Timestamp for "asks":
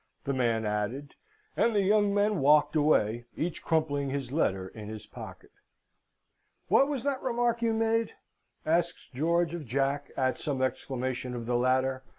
8.65-9.07